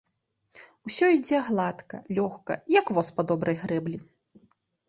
Усё 0.89 1.05
ідзе 1.17 1.41
гладка, 1.51 1.95
лёгка, 2.21 2.53
як 2.79 2.85
воз 2.99 3.07
па 3.19 3.27
добрай 3.33 3.63
грэблі. 3.67 3.97